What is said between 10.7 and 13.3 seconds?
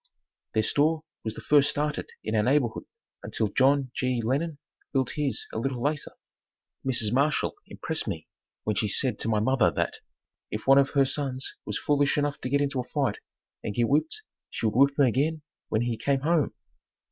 of her sons was foolish enough to get into a fight